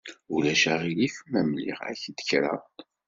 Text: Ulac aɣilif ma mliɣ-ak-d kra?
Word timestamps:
Ulac 0.35 0.63
aɣilif 0.73 1.15
ma 1.31 1.41
mliɣ-ak-d 1.43 2.17
kra? 2.27 2.55